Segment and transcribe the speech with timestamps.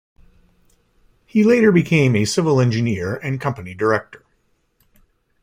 [1.27, 4.25] He later became a civil engineer and company director.